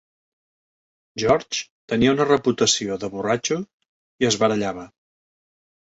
George 1.23 1.59
tenia 1.93 2.15
una 2.15 2.27
reputació 2.29 2.97
de 3.05 3.11
borratxo 3.17 3.61
i 4.25 4.31
es 4.31 4.39
barallava. 4.45 4.91